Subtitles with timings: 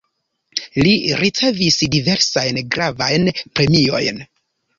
[0.85, 3.29] Li ricevis diversajn gravajn
[3.61, 4.25] premiojn.